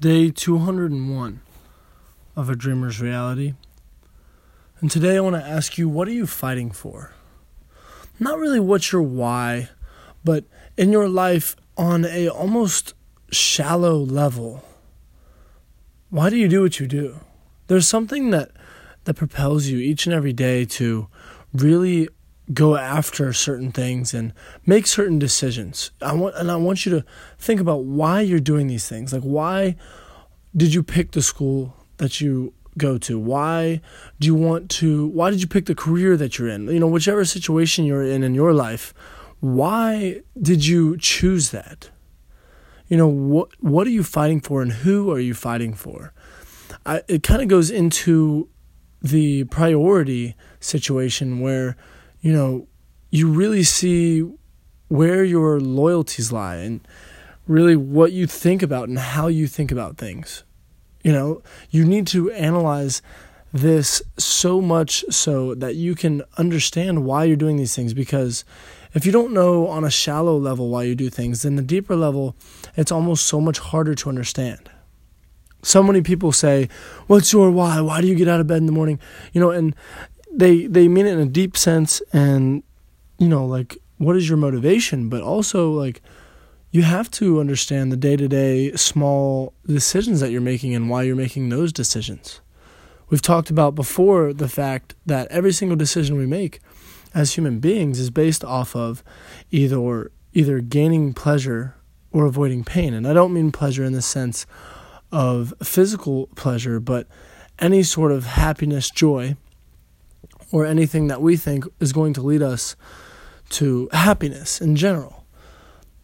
Day 0.00 0.30
201 0.30 1.40
of 2.36 2.48
A 2.48 2.54
Dreamer's 2.54 3.00
Reality. 3.00 3.54
And 4.78 4.88
today 4.88 5.16
I 5.16 5.20
want 5.20 5.34
to 5.34 5.42
ask 5.42 5.76
you 5.76 5.88
what 5.88 6.06
are 6.06 6.12
you 6.12 6.24
fighting 6.24 6.70
for? 6.70 7.14
Not 8.20 8.38
really 8.38 8.60
what's 8.60 8.92
your 8.92 9.02
why, 9.02 9.70
but 10.22 10.44
in 10.76 10.92
your 10.92 11.08
life 11.08 11.56
on 11.76 12.04
a 12.04 12.28
almost 12.28 12.94
shallow 13.32 13.96
level. 13.98 14.62
Why 16.10 16.30
do 16.30 16.36
you 16.36 16.46
do 16.46 16.62
what 16.62 16.78
you 16.78 16.86
do? 16.86 17.18
There's 17.66 17.88
something 17.88 18.30
that 18.30 18.52
that 19.02 19.14
propels 19.14 19.66
you 19.66 19.78
each 19.78 20.06
and 20.06 20.14
every 20.14 20.32
day 20.32 20.64
to 20.66 21.08
really 21.52 22.08
go 22.52 22.76
after 22.76 23.32
certain 23.32 23.72
things 23.72 24.14
and 24.14 24.32
make 24.64 24.86
certain 24.86 25.18
decisions. 25.18 25.90
I 26.00 26.14
want 26.14 26.34
and 26.36 26.50
I 26.50 26.56
want 26.56 26.86
you 26.86 26.92
to 26.92 27.04
think 27.38 27.60
about 27.60 27.84
why 27.84 28.20
you're 28.22 28.40
doing 28.40 28.66
these 28.66 28.88
things. 28.88 29.12
Like 29.12 29.22
why 29.22 29.76
did 30.56 30.72
you 30.72 30.82
pick 30.82 31.12
the 31.12 31.22
school 31.22 31.74
that 31.98 32.20
you 32.20 32.54
go 32.78 32.96
to? 32.98 33.18
Why 33.18 33.80
do 34.18 34.26
you 34.26 34.34
want 34.34 34.70
to 34.70 35.08
why 35.08 35.30
did 35.30 35.40
you 35.40 35.46
pick 35.46 35.66
the 35.66 35.74
career 35.74 36.16
that 36.16 36.38
you're 36.38 36.48
in? 36.48 36.68
You 36.68 36.80
know, 36.80 36.86
whichever 36.86 37.24
situation 37.24 37.84
you're 37.84 38.02
in 38.02 38.22
in 38.22 38.34
your 38.34 38.54
life, 38.54 38.94
why 39.40 40.22
did 40.40 40.66
you 40.66 40.96
choose 40.96 41.50
that? 41.50 41.90
You 42.88 42.96
know, 42.96 43.08
what 43.08 43.50
what 43.60 43.86
are 43.86 43.90
you 43.90 44.02
fighting 44.02 44.40
for 44.40 44.62
and 44.62 44.72
who 44.72 45.10
are 45.10 45.20
you 45.20 45.34
fighting 45.34 45.74
for? 45.74 46.14
I, 46.86 47.02
it 47.08 47.22
kind 47.22 47.42
of 47.42 47.48
goes 47.48 47.70
into 47.70 48.48
the 49.02 49.44
priority 49.44 50.34
situation 50.60 51.40
where 51.40 51.76
you 52.20 52.32
know, 52.32 52.66
you 53.10 53.30
really 53.30 53.62
see 53.62 54.20
where 54.88 55.24
your 55.24 55.60
loyalties 55.60 56.32
lie 56.32 56.56
and 56.56 56.80
really 57.46 57.76
what 57.76 58.12
you 58.12 58.26
think 58.26 58.62
about 58.62 58.88
and 58.88 58.98
how 58.98 59.26
you 59.26 59.46
think 59.46 59.70
about 59.70 59.96
things. 59.96 60.44
You 61.02 61.12
know, 61.12 61.42
you 61.70 61.84
need 61.84 62.06
to 62.08 62.30
analyze 62.32 63.00
this 63.52 64.02
so 64.18 64.60
much 64.60 65.04
so 65.10 65.54
that 65.54 65.74
you 65.74 65.94
can 65.94 66.22
understand 66.36 67.04
why 67.04 67.24
you're 67.24 67.36
doing 67.36 67.56
these 67.56 67.74
things 67.74 67.94
because 67.94 68.44
if 68.94 69.06
you 69.06 69.12
don't 69.12 69.32
know 69.32 69.66
on 69.68 69.84
a 69.84 69.90
shallow 69.90 70.36
level 70.36 70.68
why 70.68 70.82
you 70.82 70.94
do 70.94 71.08
things, 71.08 71.42
then 71.42 71.56
the 71.56 71.62
deeper 71.62 71.96
level, 71.96 72.36
it's 72.76 72.92
almost 72.92 73.26
so 73.26 73.40
much 73.40 73.58
harder 73.58 73.94
to 73.94 74.08
understand. 74.08 74.70
So 75.62 75.82
many 75.82 76.02
people 76.02 76.32
say, 76.32 76.68
What's 77.06 77.32
your 77.32 77.50
why? 77.50 77.80
Why 77.80 78.00
do 78.00 78.06
you 78.06 78.14
get 78.14 78.28
out 78.28 78.40
of 78.40 78.46
bed 78.46 78.58
in 78.58 78.66
the 78.66 78.72
morning? 78.72 79.00
You 79.32 79.40
know, 79.40 79.50
and 79.50 79.74
they 80.38 80.66
they 80.66 80.88
mean 80.88 81.06
it 81.06 81.12
in 81.12 81.20
a 81.20 81.26
deep 81.26 81.56
sense 81.56 82.00
and 82.12 82.62
you 83.18 83.28
know 83.28 83.44
like 83.44 83.76
what 83.98 84.16
is 84.16 84.28
your 84.28 84.38
motivation? 84.38 85.08
But 85.08 85.22
also 85.22 85.70
like 85.72 86.00
you 86.70 86.82
have 86.82 87.10
to 87.12 87.40
understand 87.40 87.90
the 87.90 87.96
day-to-day 87.96 88.72
small 88.72 89.52
decisions 89.66 90.20
that 90.20 90.30
you're 90.30 90.40
making 90.40 90.74
and 90.74 90.88
why 90.88 91.02
you're 91.02 91.16
making 91.16 91.48
those 91.48 91.72
decisions. 91.72 92.40
We've 93.08 93.22
talked 93.22 93.50
about 93.50 93.74
before 93.74 94.32
the 94.32 94.48
fact 94.48 94.94
that 95.06 95.28
every 95.30 95.52
single 95.52 95.76
decision 95.76 96.16
we 96.16 96.26
make 96.26 96.60
as 97.14 97.34
human 97.34 97.58
beings 97.58 97.98
is 97.98 98.10
based 98.10 98.44
off 98.44 98.76
of 98.76 99.02
either 99.50 100.10
either 100.32 100.60
gaining 100.60 101.14
pleasure 101.14 101.74
or 102.12 102.26
avoiding 102.26 102.64
pain. 102.64 102.94
And 102.94 103.06
i 103.06 103.12
don't 103.12 103.34
mean 103.34 103.50
pleasure 103.50 103.84
in 103.84 103.92
the 103.92 104.02
sense 104.02 104.46
of 105.10 105.54
physical 105.62 106.28
pleasure 106.36 106.78
but 106.78 107.06
any 107.58 107.82
sort 107.82 108.12
of 108.12 108.26
happiness 108.26 108.90
joy 108.90 109.36
or 110.52 110.64
anything 110.64 111.08
that 111.08 111.20
we 111.20 111.36
think 111.36 111.64
is 111.80 111.92
going 111.92 112.12
to 112.14 112.22
lead 112.22 112.42
us 112.42 112.76
to 113.50 113.88
happiness 113.92 114.60
in 114.60 114.76
general. 114.76 115.24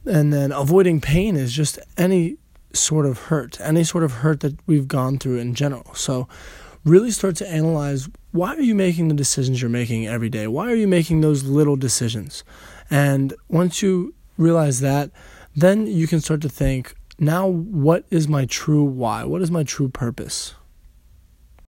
And 0.06 0.32
then 0.32 0.52
avoiding 0.52 1.00
pain 1.00 1.36
is 1.36 1.52
just 1.52 1.78
any 1.96 2.36
sort 2.72 3.06
of 3.06 3.18
hurt, 3.18 3.60
any 3.60 3.84
sort 3.84 4.04
of 4.04 4.12
hurt 4.12 4.40
that 4.40 4.56
we've 4.66 4.88
gone 4.88 5.18
through 5.18 5.38
in 5.38 5.54
general. 5.54 5.94
So, 5.94 6.28
really 6.84 7.10
start 7.10 7.36
to 7.36 7.48
analyze 7.48 8.08
why 8.32 8.54
are 8.54 8.60
you 8.60 8.74
making 8.74 9.08
the 9.08 9.14
decisions 9.14 9.62
you're 9.62 9.70
making 9.70 10.06
every 10.06 10.28
day? 10.28 10.46
Why 10.46 10.70
are 10.70 10.74
you 10.74 10.88
making 10.88 11.20
those 11.20 11.44
little 11.44 11.76
decisions? 11.76 12.44
And 12.90 13.32
once 13.48 13.80
you 13.80 14.14
realize 14.36 14.80
that, 14.80 15.10
then 15.56 15.86
you 15.86 16.06
can 16.06 16.20
start 16.20 16.42
to 16.42 16.48
think, 16.48 16.94
now 17.18 17.46
what 17.46 18.04
is 18.10 18.28
my 18.28 18.44
true 18.44 18.84
why? 18.84 19.24
What 19.24 19.40
is 19.40 19.50
my 19.50 19.62
true 19.62 19.88
purpose? 19.88 20.54